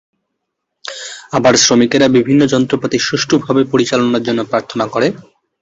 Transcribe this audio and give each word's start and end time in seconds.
আবার 1.33 1.53
শ্রমিকেরা 1.57 2.07
বিভিন্ন 2.17 2.41
যন্ত্রপাতি 2.53 2.97
সুষ্ঠুভাবে 2.99 3.61
পরিচালনার 3.71 4.25
জন্য 4.27 4.39
প্রার্থনা 4.51 4.85
করে। 4.93 5.07